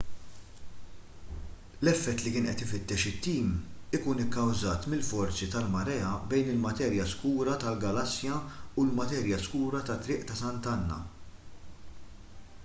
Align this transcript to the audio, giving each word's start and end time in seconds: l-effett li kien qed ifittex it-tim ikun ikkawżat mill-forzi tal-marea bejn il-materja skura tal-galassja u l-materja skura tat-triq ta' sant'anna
l-effett 1.87 2.23
li 2.27 2.31
kien 2.35 2.47
qed 2.51 2.63
ifittex 2.65 3.03
it-tim 3.11 3.51
ikun 3.97 4.23
ikkawżat 4.23 4.87
mill-forzi 4.93 5.49
tal-marea 5.57 6.09
bejn 6.33 6.49
il-materja 6.55 7.07
skura 7.13 7.59
tal-galassja 7.67 8.41
u 8.79 8.89
l-materja 8.89 9.41
skura 9.47 9.83
tat-triq 9.91 10.27
ta' 10.31 10.41
sant'anna 10.43 10.99